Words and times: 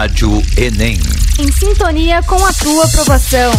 Rádio 0.00 0.42
Enem. 0.56 0.98
Em 1.38 1.52
sintonia 1.52 2.22
com 2.22 2.42
a 2.42 2.52
tua 2.54 2.86
aprovação. 2.86 3.52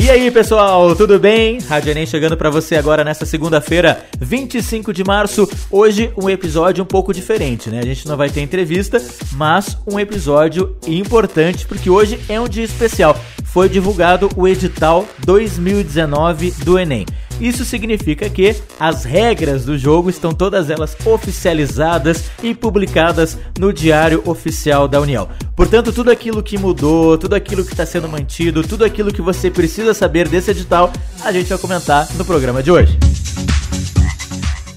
E 0.00 0.10
aí, 0.10 0.30
pessoal, 0.30 0.96
tudo 0.96 1.18
bem? 1.18 1.58
Rádio 1.60 1.90
Enem 1.90 2.06
chegando 2.06 2.38
para 2.38 2.48
você 2.48 2.74
agora 2.74 3.04
nessa 3.04 3.26
segunda-feira, 3.26 4.02
25 4.18 4.94
de 4.94 5.04
março. 5.04 5.46
Hoje 5.70 6.10
um 6.16 6.30
episódio 6.30 6.82
um 6.82 6.86
pouco 6.86 7.12
diferente, 7.12 7.68
né? 7.68 7.80
A 7.80 7.84
gente 7.84 8.08
não 8.08 8.16
vai 8.16 8.30
ter 8.30 8.40
entrevista, 8.40 8.98
mas 9.32 9.76
um 9.86 10.00
episódio 10.00 10.74
importante 10.86 11.66
porque 11.66 11.90
hoje 11.90 12.18
é 12.30 12.40
um 12.40 12.48
dia 12.48 12.64
especial. 12.64 13.14
Foi 13.44 13.68
divulgado 13.68 14.30
o 14.34 14.48
edital 14.48 15.06
2019 15.26 16.52
do 16.64 16.78
Enem. 16.78 17.04
Isso 17.42 17.64
significa 17.64 18.30
que 18.30 18.54
as 18.78 19.02
regras 19.02 19.64
do 19.64 19.76
jogo 19.76 20.08
estão 20.08 20.32
todas 20.32 20.70
elas 20.70 20.96
oficializadas 21.04 22.30
e 22.40 22.54
publicadas 22.54 23.36
no 23.58 23.72
Diário 23.72 24.22
Oficial 24.24 24.86
da 24.86 25.00
União. 25.00 25.28
Portanto, 25.56 25.92
tudo 25.92 26.12
aquilo 26.12 26.40
que 26.40 26.56
mudou, 26.56 27.18
tudo 27.18 27.34
aquilo 27.34 27.64
que 27.64 27.72
está 27.72 27.84
sendo 27.84 28.08
mantido, 28.08 28.62
tudo 28.62 28.84
aquilo 28.84 29.12
que 29.12 29.20
você 29.20 29.50
precisa 29.50 29.92
saber 29.92 30.28
desse 30.28 30.52
edital, 30.52 30.92
a 31.20 31.32
gente 31.32 31.48
vai 31.48 31.58
comentar 31.58 32.06
no 32.14 32.24
programa 32.24 32.62
de 32.62 32.70
hoje. 32.70 32.96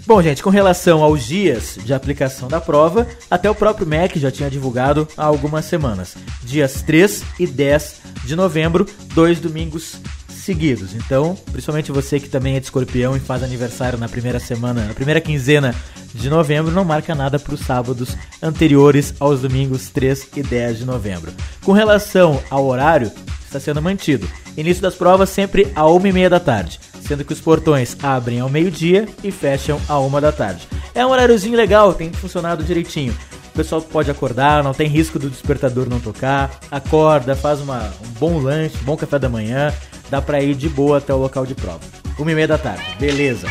Bom, 0.07 0.19
gente, 0.23 0.41
com 0.41 0.49
relação 0.49 1.03
aos 1.03 1.23
dias 1.23 1.77
de 1.85 1.93
aplicação 1.93 2.47
da 2.47 2.59
prova, 2.59 3.07
até 3.29 3.47
o 3.47 3.53
próprio 3.53 3.85
MEC 3.85 4.19
já 4.19 4.31
tinha 4.31 4.49
divulgado 4.49 5.07
há 5.15 5.23
algumas 5.23 5.65
semanas. 5.65 6.15
Dias 6.41 6.81
3 6.81 7.23
e 7.39 7.45
10 7.45 8.01
de 8.23 8.35
novembro, 8.35 8.87
dois 9.13 9.39
domingos 9.39 9.99
seguidos. 10.45 10.93
Então, 10.93 11.35
principalmente 11.51 11.91
você 11.91 12.19
que 12.19 12.29
também 12.29 12.55
é 12.55 12.59
de 12.59 12.67
escorpião 12.67 13.17
e 13.17 13.19
faz 13.19 13.43
aniversário 13.43 13.97
na 13.97 14.07
primeira 14.07 14.39
semana, 14.39 14.85
na 14.85 14.93
primeira 14.93 15.19
quinzena 15.19 15.75
de 16.13 16.29
novembro, 16.29 16.71
não 16.71 16.85
marca 16.85 17.13
nada 17.13 17.37
para 17.39 17.53
os 17.53 17.61
sábados 17.61 18.15
anteriores 18.41 19.13
aos 19.19 19.41
domingos 19.41 19.89
3 19.89 20.29
e 20.35 20.43
10 20.43 20.79
de 20.79 20.85
novembro. 20.85 21.33
Com 21.63 21.71
relação 21.71 22.41
ao 22.49 22.65
horário, 22.65 23.11
está 23.43 23.59
sendo 23.59 23.81
mantido. 23.81 24.29
Início 24.55 24.81
das 24.81 24.95
provas 24.95 25.29
sempre 25.29 25.71
a 25.75 25.89
1 25.89 26.07
e 26.07 26.13
meia 26.13 26.29
da 26.29 26.39
tarde, 26.39 26.79
sendo 27.01 27.25
que 27.25 27.33
os 27.33 27.41
portões 27.41 27.97
abrem 28.01 28.39
ao 28.39 28.49
meio-dia 28.49 29.07
e 29.23 29.31
fecham 29.31 29.81
a 29.89 29.99
1 29.99 30.21
da 30.21 30.31
tarde. 30.31 30.67
É 30.93 31.05
um 31.05 31.09
horáriozinho 31.09 31.57
legal, 31.57 31.93
tem 31.93 32.13
funcionado 32.13 32.63
direitinho. 32.63 33.17
O 33.49 33.55
pessoal 33.55 33.81
pode 33.81 34.11
acordar, 34.11 34.63
não 34.63 34.73
tem 34.73 34.87
risco 34.87 35.17
do 35.17 35.29
despertador 35.29 35.87
não 35.89 35.99
tocar. 35.99 36.59
Acorda, 36.69 37.35
faz 37.35 37.61
uma, 37.61 37.93
um 38.05 38.19
bom 38.19 38.39
lanche, 38.39 38.75
um 38.81 38.83
bom 38.83 38.97
café 38.97 39.17
da 39.17 39.29
manhã, 39.29 39.73
dá 40.09 40.21
para 40.21 40.41
ir 40.41 40.55
de 40.55 40.69
boa 40.69 40.97
até 40.97 41.13
o 41.13 41.17
local 41.17 41.45
de 41.45 41.55
prova. 41.55 41.81
Uma 42.17 42.31
e 42.31 42.35
meia 42.35 42.47
da 42.47 42.57
tarde, 42.57 42.83
beleza. 42.99 43.47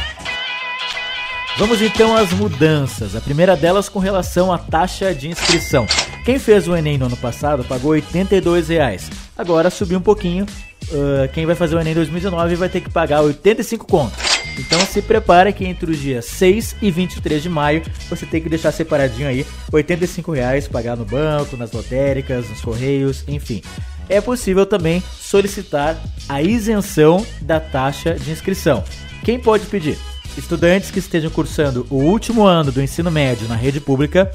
Vamos 1.56 1.80
então 1.80 2.16
às 2.16 2.32
mudanças. 2.32 3.14
A 3.14 3.20
primeira 3.20 3.56
delas 3.56 3.88
com 3.88 4.00
relação 4.00 4.52
à 4.52 4.58
taxa 4.58 5.14
de 5.14 5.28
inscrição. 5.28 5.86
Quem 6.24 6.38
fez 6.38 6.66
o 6.66 6.74
Enem 6.74 6.98
no 6.98 7.06
ano 7.06 7.16
passado 7.16 7.62
pagou 7.64 7.92
82 7.92 8.68
reais. 8.68 9.08
Agora 9.36 9.70
subiu 9.70 9.98
um 9.98 10.02
pouquinho. 10.02 10.46
Uh, 10.88 11.28
quem 11.32 11.46
vai 11.46 11.54
fazer 11.54 11.76
o 11.76 11.80
Enem 11.80 11.94
2019 11.94 12.56
vai 12.56 12.68
ter 12.68 12.80
que 12.80 12.90
pagar 12.90 13.20
85 13.20 13.86
contos. 13.86 14.18
Então 14.58 14.80
se 14.80 15.00
prepare 15.02 15.52
que 15.52 15.64
entre 15.64 15.90
os 15.90 15.98
dias 15.98 16.24
6 16.26 16.76
e 16.82 16.90
23 16.90 17.42
de 17.42 17.48
maio 17.48 17.82
você 18.08 18.26
tem 18.26 18.40
que 18.40 18.48
deixar 18.48 18.72
separadinho 18.72 19.28
aí 19.28 19.46
85 19.72 20.32
reais 20.32 20.68
pagar 20.68 20.96
no 20.96 21.04
banco, 21.04 21.56
nas 21.56 21.72
lotéricas, 21.72 22.48
nos 22.48 22.60
correios, 22.60 23.24
enfim 23.26 23.62
é 24.08 24.20
possível 24.20 24.66
também 24.66 25.02
solicitar 25.18 25.96
a 26.28 26.42
isenção 26.42 27.24
da 27.40 27.60
taxa 27.60 28.14
de 28.14 28.30
inscrição. 28.30 28.84
Quem 29.24 29.38
pode 29.38 29.66
pedir? 29.66 29.98
Estudantes 30.36 30.90
que 30.90 30.98
estejam 30.98 31.30
cursando 31.30 31.86
o 31.90 31.96
último 31.96 32.44
ano 32.44 32.72
do 32.72 32.82
ensino 32.82 33.10
médio 33.10 33.48
na 33.48 33.54
rede 33.54 33.80
pública, 33.80 34.30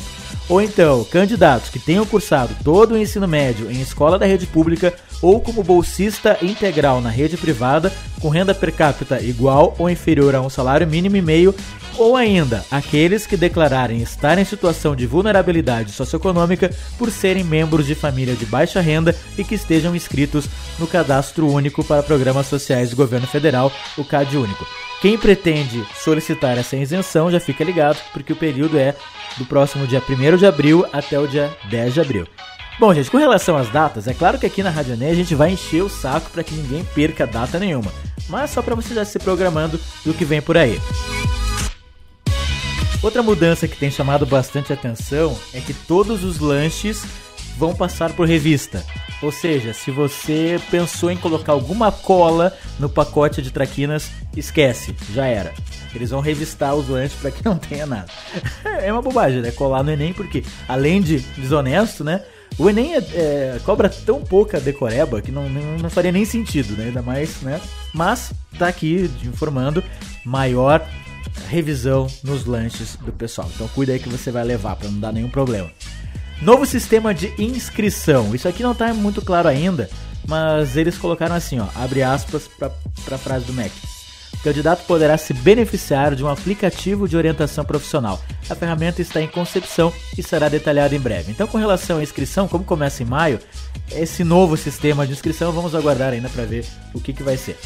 ou 0.50 0.61
então 0.61 1.05
candidatos 1.05 1.69
que 1.69 1.80
tenham 1.80 2.05
cursado 2.05 2.55
todo 2.64 2.94
o 2.94 2.97
ensino 2.97 3.28
médio 3.28 3.72
em 3.72 3.80
escola 3.80 4.17
da 4.17 4.25
rede 4.25 4.47
pública 4.47 4.94
ou 5.22 5.39
como 5.39 5.64
bolsista 5.64 6.38
integral 6.42 7.00
na 7.00 7.09
rede 7.09 7.38
privada 7.38 7.94
com 8.19 8.30
renda 8.30 8.53
per 8.53 8.73
capita 8.73 9.22
igual 9.22 9.75
ou 9.77 9.89
inferior 9.89 10.33
a 10.33 10.42
um 10.42 10.49
salário 10.49 10.88
mínimo 10.88 11.15
e 11.15 11.21
meio 11.21 11.54
ou 11.98 12.15
ainda 12.15 12.65
aqueles 12.71 13.27
que 13.27 13.38
declararem 13.38 14.02
estar 14.02 14.38
em 14.38 14.45
situação 14.45 14.95
de 14.95 15.05
vulnerabilidade 15.05 15.92
socioeconômica 15.92 16.71
por 16.98 17.11
serem 17.11 17.43
membros 17.43 17.86
de 17.86 17.93
família 17.93 18.36
de 18.36 18.45
baixa 18.45 18.82
renda 18.82 19.15
e 19.38 19.43
que 19.43 19.55
estejam 19.55 19.95
inscritos 19.95 20.48
no 20.80 20.88
Cadastro 20.88 21.48
Único 21.48 21.83
para 21.83 22.02
Programas 22.02 22.48
Sociais 22.48 22.89
do 22.89 22.95
Governo 22.95 23.27
Federal, 23.27 23.71
o 23.98 24.04
CAD 24.04 24.38
Único. 24.38 24.89
Quem 25.02 25.17
pretende 25.17 25.87
solicitar 25.95 26.58
essa 26.58 26.76
isenção 26.76 27.32
já 27.32 27.39
fica 27.39 27.64
ligado, 27.64 27.98
porque 28.11 28.33
o 28.33 28.36
período 28.36 28.77
é 28.77 28.93
do 29.37 29.45
próximo 29.45 29.87
dia 29.87 30.04
1 30.08 30.36
de 30.36 30.45
abril 30.45 30.86
até 30.92 31.17
o 31.17 31.26
dia 31.26 31.55
10 31.70 31.93
de 31.93 32.02
abril. 32.02 32.27
Bom, 32.77 32.93
gente, 32.93 33.09
com 33.09 33.17
relação 33.17 33.55
às 33.55 33.70
datas, 33.70 34.08
é 34.08 34.14
claro 34.14 34.38
que 34.38 34.45
aqui 34.45 34.61
na 34.61 34.70
Rádio 34.70 34.93
Enem 34.93 35.11
a 35.11 35.15
gente 35.15 35.36
vai 35.36 35.52
encher 35.52 35.83
o 35.83 35.89
saco 35.89 36.30
para 36.30 36.43
que 36.43 36.54
ninguém 36.54 36.83
perca 36.83 37.26
data 37.26 37.58
nenhuma, 37.58 37.92
mas 38.27 38.52
só 38.52 38.61
para 38.61 38.76
você 38.76 38.93
já 38.93 39.05
se 39.05 39.20
programando 39.20 39.80
do 40.05 40.14
que 40.14 40.26
vem 40.26 40.42
por 40.42 40.58
aí. 40.58 40.80
Outra 43.02 43.23
mudança 43.23 43.67
que 43.70 43.77
tem 43.77 43.89
chamado 43.89 44.26
bastante 44.26 44.73
atenção 44.73 45.38
é 45.54 45.61
que 45.61 45.73
todos 45.73 46.26
os 46.26 46.39
lanches 46.39 47.05
vão 47.59 47.75
passar 47.75 48.14
por 48.14 48.25
revista. 48.25 48.86
Ou 49.21 49.33
seja, 49.33 49.73
se 49.73 49.92
você 49.92 50.58
pensou 50.71 51.11
em 51.11 51.17
colocar 51.17 51.52
alguma 51.52 51.92
cola 51.92 52.58
no 52.80 52.87
pacote 52.89 53.42
de 53.42 53.52
traquinas, 53.52 54.09
esquece, 54.36 54.95
já 55.14 55.25
era. 55.25 55.53
Eles 55.93 56.09
vão 56.09 56.21
revistar 56.21 56.73
os 56.73 56.87
lanches 56.87 57.20
para 57.20 57.30
que 57.30 57.43
não 57.45 57.58
tenha 57.58 57.86
nada. 57.86 58.08
é 58.81 58.92
uma 58.92 59.02
bobagem, 59.02 59.42
né? 59.42 59.52
Colar 59.52 59.83
no 59.83 59.92
Enem, 59.92 60.14
porque 60.14 60.42
além 60.70 61.02
de 61.02 61.20
desonesto, 61.20 62.02
né? 62.02 62.23
O 62.58 62.70
Enem 62.70 62.95
é, 62.95 62.97
é, 62.97 63.59
cobra 63.65 63.89
tão 63.89 64.21
pouca 64.21 64.59
decoreba 64.59 65.21
que 65.21 65.31
não, 65.31 65.49
não, 65.49 65.77
não, 65.77 65.89
faria 65.89 66.11
nem 66.11 66.23
sentido, 66.23 66.77
né? 66.77 66.86
Ainda 66.86 67.02
mais, 67.02 67.41
né? 67.41 67.59
Mas 67.93 68.31
tá 68.58 68.70
aqui 68.70 69.11
informando 69.23 69.83
maior 70.26 70.86
revisão 71.49 72.08
nos 72.23 72.45
lanches 72.45 72.95
do 72.95 73.11
pessoal. 73.11 73.49
Então 73.53 73.67
cuida 73.70 73.91
aí 73.91 73.99
que 73.99 74.09
você 74.09 74.31
vai 74.31 74.43
levar 74.45 74.77
para 74.77 74.89
não 74.89 74.99
dar 74.99 75.11
nenhum 75.11 75.30
problema. 75.30 75.70
Novo 76.42 76.66
sistema 76.66 77.14
de 77.14 77.33
inscrição. 77.38 78.33
Isso 78.33 78.48
aqui 78.48 78.64
não 78.64 78.72
está 78.72 78.94
muito 78.94 79.22
claro 79.22 79.50
ainda, 79.50 79.89
mas 80.26 80.77
eles 80.77 80.98
colocaram 80.98 81.36
assim, 81.36 81.60
ó, 81.60 81.67
abre 81.76 82.02
aspas 82.02 82.50
para 82.58 83.16
a 83.16 83.17
frase 83.17 83.45
do 83.45 83.54
MEC. 83.54 83.72
O 84.36 84.42
candidato 84.42 84.86
poderá 84.86 85.17
se 85.17 85.33
beneficiar 85.33 86.16
de 86.16 86.23
um 86.23 86.30
aplicativo 86.30 87.10
de 87.10 87.17
orientação 87.17 87.66
profissional. 87.66 88.23
A 88.50 88.55
ferramenta 88.55 89.02
está 89.02 89.22
em 89.22 89.27
concepção 89.27 89.92
e 90.17 90.23
será 90.23 90.48
detalhada 90.48 90.95
em 90.95 91.00
breve. 91.00 91.30
Então, 91.30 91.45
com 91.45 91.58
relação 91.58 91.98
à 91.98 92.04
inscrição, 92.04 92.48
como 92.48 92.64
começa 92.64 93.04
em 93.04 93.06
maio, 93.06 93.39
esse 93.92 94.23
novo 94.23 94.56
sistema 94.56 95.06
de 95.06 95.11
inscrição 95.11 95.52
vamos 95.52 95.76
aguardar 95.76 96.14
ainda 96.14 96.30
para 96.30 96.45
ver 96.45 96.66
o 96.94 97.02
que, 97.02 97.11
que 97.11 97.21
vai 97.21 97.36
ser. 97.36 97.60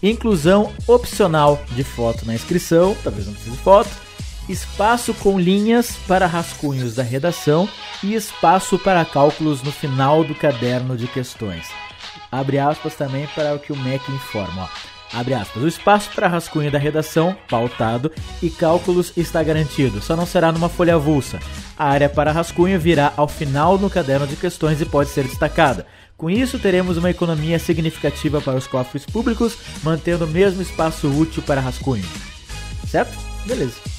Inclusão 0.00 0.72
opcional 0.86 1.60
de 1.72 1.82
foto 1.82 2.24
na 2.24 2.34
inscrição, 2.34 2.96
talvez 3.02 3.26
não 3.26 3.34
precise 3.34 3.56
de 3.56 3.62
foto. 3.62 3.90
Espaço 4.50 5.14
com 5.14 5.38
linhas 5.38 5.92
para 6.08 6.26
rascunhos 6.26 6.96
da 6.96 7.04
redação 7.04 7.68
e 8.02 8.16
espaço 8.16 8.76
para 8.80 9.04
cálculos 9.04 9.62
no 9.62 9.70
final 9.70 10.24
do 10.24 10.34
caderno 10.34 10.96
de 10.96 11.06
questões. 11.06 11.68
Abre 12.32 12.58
aspas 12.58 12.96
também 12.96 13.28
para 13.28 13.54
o 13.54 13.60
que 13.60 13.72
o 13.72 13.76
MEC 13.76 14.10
informa. 14.10 14.64
Ó. 14.64 15.20
Abre 15.20 15.34
aspas. 15.34 15.62
O 15.62 15.68
espaço 15.68 16.10
para 16.16 16.26
rascunho 16.26 16.68
da 16.68 16.80
redação, 16.80 17.36
pautado, 17.48 18.10
e 18.42 18.50
cálculos 18.50 19.12
está 19.16 19.40
garantido, 19.40 20.02
só 20.02 20.16
não 20.16 20.26
será 20.26 20.50
numa 20.50 20.68
folha 20.68 20.96
avulsa. 20.96 21.38
A 21.78 21.88
área 21.88 22.08
para 22.08 22.32
rascunho 22.32 22.78
virá 22.80 23.12
ao 23.16 23.28
final 23.28 23.78
no 23.78 23.88
caderno 23.88 24.26
de 24.26 24.34
questões 24.34 24.80
e 24.80 24.84
pode 24.84 25.10
ser 25.10 25.28
destacada. 25.28 25.86
Com 26.16 26.28
isso, 26.28 26.58
teremos 26.58 26.96
uma 26.96 27.10
economia 27.10 27.60
significativa 27.60 28.40
para 28.40 28.58
os 28.58 28.66
cofres 28.66 29.06
públicos, 29.06 29.56
mantendo 29.84 30.24
o 30.24 30.28
mesmo 30.28 30.60
espaço 30.60 31.08
útil 31.08 31.40
para 31.40 31.60
rascunho. 31.60 32.04
Certo? 32.88 33.16
Beleza. 33.46 33.89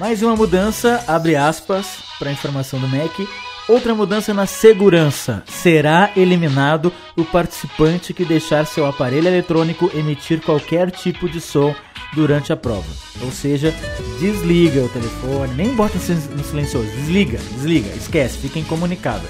Mais 0.00 0.22
uma 0.22 0.34
mudança, 0.34 1.04
abre 1.06 1.36
aspas, 1.36 1.98
para 2.18 2.30
a 2.30 2.32
informação 2.32 2.80
do 2.80 2.88
MEC. 2.88 3.28
Outra 3.68 3.94
mudança 3.94 4.32
na 4.32 4.46
segurança. 4.46 5.42
Será 5.46 6.10
eliminado 6.16 6.90
o 7.14 7.22
participante 7.22 8.14
que 8.14 8.24
deixar 8.24 8.64
seu 8.64 8.86
aparelho 8.86 9.28
eletrônico 9.28 9.90
emitir 9.92 10.40
qualquer 10.40 10.90
tipo 10.90 11.28
de 11.28 11.38
som 11.38 11.74
durante 12.14 12.50
a 12.50 12.56
prova. 12.56 12.90
Ou 13.20 13.30
seja, 13.30 13.74
desliga 14.18 14.80
o 14.80 14.88
telefone, 14.88 15.52
nem 15.54 15.74
bota 15.76 15.98
no 15.98 16.44
silencioso, 16.44 16.88
desliga, 16.92 17.36
desliga, 17.52 17.90
esquece, 17.90 18.38
fica 18.38 18.58
incomunicado. 18.58 19.26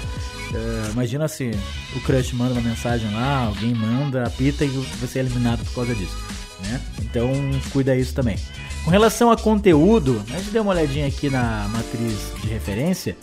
Uh, 0.51 0.91
imagina 0.93 1.27
se 1.27 1.51
o 1.93 1.99
crush 1.99 2.31
manda 2.31 2.53
uma 2.53 2.61
mensagem 2.61 3.13
lá, 3.13 3.47
alguém 3.47 3.75
manda, 3.75 4.23
apita 4.23 4.63
e 4.63 4.69
você 4.69 5.19
é 5.19 5.21
eliminado 5.21 5.65
por 5.65 5.75
causa 5.75 5.93
disso. 5.93 6.17
Né? 6.63 6.79
Então 7.01 7.29
cuida 7.73 7.93
isso 7.93 8.13
também. 8.13 8.37
Com 8.83 8.89
relação 8.89 9.31
a 9.31 9.37
conteúdo, 9.37 10.21
a 10.33 10.37
gente 10.37 10.51
deu 10.51 10.63
uma 10.63 10.71
olhadinha 10.71 11.07
aqui 11.07 11.29
na 11.29 11.67
matriz 11.71 12.33
de 12.41 12.47
referência. 12.47 13.15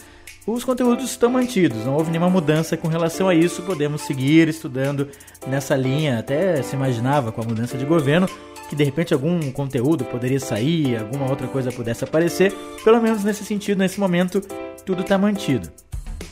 Os 0.47 0.65
conteúdos 0.65 1.11
estão 1.11 1.29
mantidos, 1.29 1.85
não 1.85 1.95
houve 1.95 2.11
nenhuma 2.11 2.31
mudança 2.31 2.77
com 2.77 2.89
relação 2.89 3.29
a 3.29 3.35
isso. 3.35 3.63
Podemos 3.63 4.03
seguir 4.03 4.49
estudando 4.49 5.09
nessa 5.47 5.77
linha. 5.77 6.21
Até 6.21 6.63
se 6.63 6.75
imaginava 6.75 7.33
com 7.33 7.43
a 7.43 7.45
mudança 7.45 7.77
de 7.77 7.85
governo 7.85 8.29
que 8.69 8.77
de 8.77 8.85
repente 8.85 9.15
algum 9.15 9.51
conteúdo 9.51 10.05
poderia 10.05 10.39
sair, 10.39 10.97
alguma 10.97 11.29
outra 11.29 11.49
coisa 11.49 11.73
pudesse 11.73 12.05
aparecer. 12.05 12.53
Pelo 12.85 13.01
menos 13.01 13.25
nesse 13.25 13.45
sentido, 13.45 13.79
nesse 13.79 13.99
momento, 13.99 14.41
tudo 14.85 15.03
está 15.03 15.19
mantido. 15.19 15.69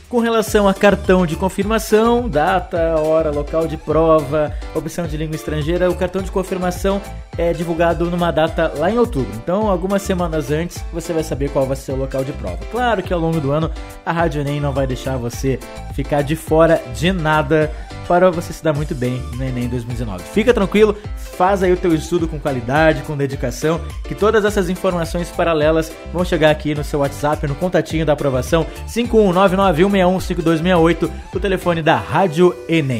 Com 0.09 0.19
relação 0.19 0.69
a 0.69 0.73
cartão 0.73 1.25
de 1.25 1.35
confirmação, 1.35 2.29
data, 2.29 2.95
hora, 2.97 3.29
local 3.29 3.67
de 3.67 3.75
prova, 3.75 4.53
opção 4.73 5.05
de 5.05 5.17
língua 5.17 5.35
estrangeira, 5.35 5.91
o 5.91 5.95
cartão 5.95 6.21
de 6.21 6.31
confirmação 6.31 7.01
é 7.37 7.51
divulgado 7.51 8.09
numa 8.09 8.31
data 8.31 8.71
lá 8.77 8.89
em 8.89 8.97
outubro. 8.97 9.29
Então, 9.35 9.69
algumas 9.69 10.01
semanas 10.01 10.49
antes, 10.49 10.81
você 10.93 11.11
vai 11.11 11.23
saber 11.23 11.49
qual 11.51 11.65
vai 11.65 11.75
ser 11.75 11.91
o 11.91 11.97
local 11.97 12.23
de 12.23 12.31
prova. 12.31 12.57
Claro 12.71 13.03
que 13.03 13.11
ao 13.11 13.19
longo 13.19 13.41
do 13.41 13.51
ano, 13.51 13.69
a 14.05 14.13
Rádio 14.13 14.39
Enem 14.39 14.61
não 14.61 14.71
vai 14.71 14.87
deixar 14.87 15.17
você 15.17 15.59
ficar 15.93 16.21
de 16.21 16.37
fora 16.37 16.81
de 16.95 17.11
nada 17.11 17.69
para 18.07 18.31
você 18.31 18.53
se 18.53 18.63
dar 18.63 18.73
muito 18.73 18.95
bem 18.95 19.21
no 19.35 19.43
Enem 19.43 19.67
2019. 19.67 20.23
Fica 20.23 20.53
tranquilo, 20.53 20.95
faz 21.15 21.61
aí 21.61 21.73
o 21.73 21.77
teu 21.77 21.93
estudo 21.93 22.25
com 22.27 22.39
qualidade, 22.39 23.03
com 23.03 23.15
dedicação, 23.17 23.81
que 24.03 24.15
todas 24.15 24.45
essas 24.45 24.69
informações 24.69 25.29
paralelas 25.29 25.91
vão 26.13 26.23
chegar 26.23 26.51
aqui 26.51 26.73
no 26.73 26.83
seu 26.83 27.01
WhatsApp, 27.01 27.45
no 27.47 27.55
contatinho 27.55 28.05
da 28.05 28.13
aprovação 28.13 28.65
51991615268, 28.87 31.11
o 31.33 31.39
telefone 31.39 31.81
da 31.81 31.97
Rádio 31.97 32.55
Enem. 32.69 32.99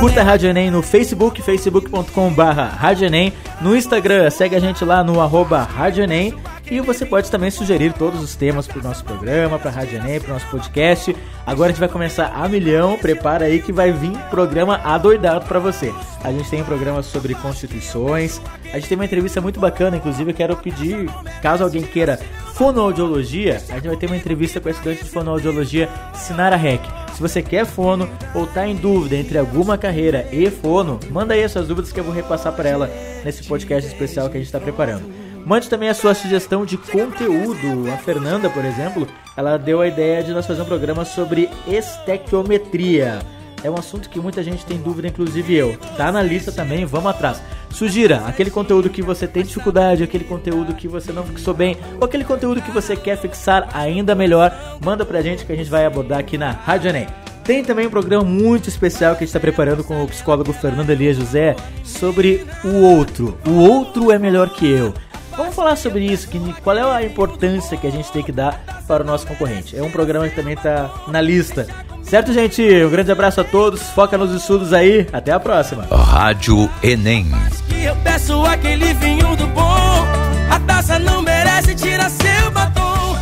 Curta 0.00 0.20
a 0.20 0.24
Rádio 0.24 0.50
Enem 0.50 0.70
no 0.70 0.82
Facebook, 0.82 1.40
facebook.com.br 1.42 2.42
Rádio 2.76 3.06
Enem, 3.06 3.32
no 3.60 3.76
Instagram, 3.76 4.30
segue 4.30 4.56
a 4.56 4.60
gente 4.60 4.84
lá 4.84 5.04
no 5.04 5.20
arroba 5.20 5.62
Rádio 5.62 6.04
Enem 6.04 6.34
e 6.70 6.80
você 6.80 7.06
pode 7.06 7.30
também 7.30 7.50
sugerir 7.50 7.92
todos 7.92 8.22
os 8.22 8.34
temas 8.34 8.66
para 8.66 8.78
o 8.78 8.82
nosso 8.82 9.04
programa, 9.04 9.58
para 9.58 9.70
a 9.70 9.72
Rádio 9.72 9.98
Enem, 9.98 10.20
para 10.20 10.30
o 10.30 10.32
nosso 10.34 10.46
podcast. 10.48 11.14
Agora 11.46 11.70
a 11.70 11.72
gente 11.72 11.80
vai 11.80 11.88
começar 11.88 12.26
a 12.34 12.48
milhão, 12.48 12.98
prepara 12.98 13.46
aí 13.46 13.62
que 13.62 13.72
vai 13.72 13.90
vir 13.90 14.12
programa 14.30 14.80
adoidado 14.84 15.46
para 15.46 15.58
você. 15.58 15.92
A 16.22 16.30
gente 16.30 16.50
tem 16.50 16.60
um 16.60 16.64
programa 16.64 17.02
sobre 17.02 17.34
constituições, 17.34 18.40
a 18.72 18.78
gente 18.78 18.88
tem 18.88 18.98
uma 18.98 19.04
entrevista 19.04 19.40
muito 19.40 19.58
bacana, 19.58 19.96
inclusive 19.96 20.30
eu 20.30 20.34
quero 20.34 20.56
pedir, 20.56 21.08
caso 21.40 21.64
alguém 21.64 21.82
queira 21.82 22.18
fonoaudiologia, 22.54 23.62
a 23.68 23.74
gente 23.74 23.86
vai 23.88 23.96
ter 23.96 24.06
uma 24.06 24.16
entrevista 24.16 24.60
com 24.60 24.68
a 24.68 24.72
estudante 24.72 25.04
de 25.04 25.10
fonoaudiologia 25.10 25.88
Sinara 26.12 26.56
Rec. 26.56 26.82
Se 27.14 27.20
você 27.20 27.40
quer 27.40 27.64
fono 27.64 28.08
ou 28.34 28.44
está 28.44 28.66
em 28.66 28.76
dúvida 28.76 29.16
entre 29.16 29.38
alguma 29.38 29.78
carreira 29.78 30.28
e 30.32 30.50
fono, 30.50 31.00
manda 31.10 31.34
aí 31.34 31.44
as 31.44 31.52
suas 31.52 31.66
dúvidas 31.66 31.92
que 31.92 32.00
eu 32.00 32.04
vou 32.04 32.12
repassar 32.12 32.52
para 32.52 32.68
ela 32.68 32.90
nesse 33.24 33.44
podcast 33.44 33.88
especial 33.88 34.28
que 34.28 34.36
a 34.36 34.40
gente 34.40 34.48
está 34.48 34.60
preparando. 34.60 35.27
Mande 35.44 35.68
também 35.68 35.88
a 35.88 35.94
sua 35.94 36.14
sugestão 36.14 36.64
de 36.64 36.76
conteúdo. 36.76 37.90
A 37.92 37.96
Fernanda, 37.96 38.50
por 38.50 38.64
exemplo, 38.64 39.06
ela 39.36 39.56
deu 39.56 39.80
a 39.80 39.86
ideia 39.86 40.22
de 40.22 40.32
nós 40.32 40.46
fazer 40.46 40.62
um 40.62 40.66
programa 40.66 41.04
sobre 41.04 41.48
estequiometria. 41.66 43.20
É 43.62 43.70
um 43.70 43.74
assunto 43.74 44.08
que 44.08 44.20
muita 44.20 44.42
gente 44.42 44.64
tem 44.64 44.78
dúvida, 44.78 45.08
inclusive 45.08 45.54
eu. 45.54 45.76
Tá 45.96 46.12
na 46.12 46.22
lista 46.22 46.52
também, 46.52 46.84
vamos 46.84 47.10
atrás. 47.10 47.42
Sugira 47.70 48.22
aquele 48.26 48.50
conteúdo 48.50 48.88
que 48.88 49.02
você 49.02 49.26
tem 49.26 49.42
dificuldade, 49.42 50.02
aquele 50.02 50.24
conteúdo 50.24 50.74
que 50.74 50.86
você 50.86 51.12
não 51.12 51.24
fixou 51.24 51.54
bem, 51.54 51.76
ou 51.98 52.04
aquele 52.04 52.24
conteúdo 52.24 52.62
que 52.62 52.70
você 52.70 52.96
quer 52.96 53.16
fixar 53.16 53.68
ainda 53.74 54.14
melhor, 54.14 54.78
manda 54.80 55.04
pra 55.04 55.22
gente 55.22 55.44
que 55.44 55.52
a 55.52 55.56
gente 55.56 55.68
vai 55.68 55.84
abordar 55.84 56.20
aqui 56.20 56.38
na 56.38 56.52
Rádio 56.52 56.90
Enem. 56.90 57.06
Tem 57.44 57.64
também 57.64 57.86
um 57.86 57.90
programa 57.90 58.24
muito 58.24 58.68
especial 58.68 59.14
que 59.14 59.24
a 59.24 59.26
gente 59.26 59.28
está 59.28 59.40
preparando 59.40 59.82
com 59.82 60.04
o 60.04 60.06
psicólogo 60.06 60.52
Fernando 60.52 60.90
Elias 60.90 61.16
José 61.16 61.56
sobre 61.82 62.46
o 62.62 62.82
outro. 62.82 63.38
O 63.46 63.58
outro 63.58 64.12
é 64.12 64.18
melhor 64.18 64.50
que 64.50 64.68
eu. 64.68 64.92
Vamos 65.38 65.54
falar 65.54 65.76
sobre 65.76 66.04
isso, 66.04 66.26
que, 66.28 66.40
qual 66.64 66.76
é 66.76 66.82
a 66.82 67.04
importância 67.04 67.76
que 67.76 67.86
a 67.86 67.90
gente 67.92 68.10
tem 68.10 68.24
que 68.24 68.32
dar 68.32 68.82
para 68.88 69.04
o 69.04 69.06
nosso 69.06 69.24
concorrente. 69.24 69.78
É 69.78 69.80
um 69.80 69.90
programa 69.90 70.28
que 70.28 70.34
também 70.34 70.54
está 70.54 70.90
na 71.06 71.20
lista. 71.20 71.64
Certo, 72.02 72.32
gente? 72.32 72.60
Um 72.84 72.90
grande 72.90 73.12
abraço 73.12 73.40
a 73.40 73.44
todos, 73.44 73.82
foca 73.90 74.18
nos 74.18 74.34
estudos 74.34 74.72
aí, 74.72 75.06
até 75.12 75.30
a 75.30 75.38
próxima. 75.38 75.86
Rádio 75.92 76.68
Enem. 76.82 77.30
Eu 77.70 77.94
peço 78.02 78.44
aquele 78.46 78.92
vinho 78.94 79.36
do 79.36 79.46
bom, 79.46 80.04
a 80.50 80.58
taça 80.66 80.98
não 80.98 81.22
merece, 81.22 81.72
tira 81.76 82.10
seu 82.10 82.50
batom. 82.50 83.16